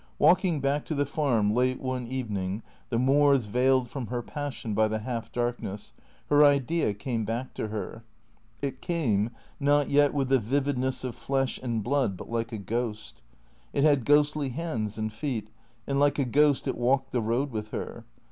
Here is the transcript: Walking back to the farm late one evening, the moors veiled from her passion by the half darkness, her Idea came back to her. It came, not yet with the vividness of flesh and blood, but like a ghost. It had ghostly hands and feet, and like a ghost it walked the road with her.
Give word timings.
Walking 0.17 0.61
back 0.61 0.83
to 0.85 0.95
the 0.95 1.05
farm 1.05 1.53
late 1.53 1.79
one 1.79 2.07
evening, 2.07 2.63
the 2.89 2.97
moors 2.97 3.45
veiled 3.45 3.87
from 3.87 4.07
her 4.07 4.23
passion 4.23 4.73
by 4.73 4.87
the 4.87 4.97
half 4.97 5.31
darkness, 5.31 5.93
her 6.27 6.43
Idea 6.43 6.95
came 6.95 7.23
back 7.23 7.53
to 7.53 7.67
her. 7.67 8.03
It 8.63 8.81
came, 8.81 9.29
not 9.59 9.89
yet 9.91 10.11
with 10.11 10.29
the 10.29 10.39
vividness 10.39 11.03
of 11.03 11.13
flesh 11.13 11.59
and 11.61 11.83
blood, 11.83 12.17
but 12.17 12.31
like 12.31 12.51
a 12.51 12.57
ghost. 12.57 13.21
It 13.73 13.83
had 13.83 14.03
ghostly 14.03 14.49
hands 14.49 14.97
and 14.97 15.13
feet, 15.13 15.51
and 15.85 15.99
like 15.99 16.17
a 16.17 16.25
ghost 16.25 16.67
it 16.67 16.79
walked 16.79 17.11
the 17.11 17.21
road 17.21 17.51
with 17.51 17.69
her. 17.69 18.05